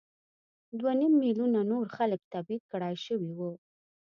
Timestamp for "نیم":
0.99-1.13